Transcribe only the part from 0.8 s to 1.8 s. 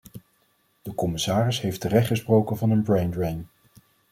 De commissaris